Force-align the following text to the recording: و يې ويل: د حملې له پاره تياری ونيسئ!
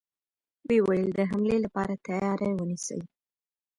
و 0.65 0.69
يې 0.75 0.79
ويل: 0.87 1.09
د 1.15 1.19
حملې 1.29 1.57
له 1.63 1.69
پاره 1.75 1.95
تياری 2.05 2.51
ونيسئ! 2.55 2.99